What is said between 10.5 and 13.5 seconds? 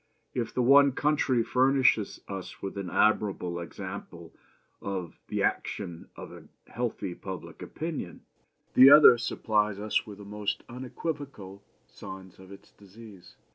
unequivocal signs of its disease.